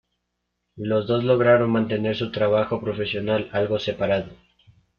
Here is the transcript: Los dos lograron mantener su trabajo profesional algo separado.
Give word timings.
Los 0.77 1.05
dos 1.05 1.23
lograron 1.23 1.69
mantener 1.69 2.15
su 2.17 2.31
trabajo 2.31 2.81
profesional 2.81 3.49
algo 3.53 3.77
separado. 3.77 4.31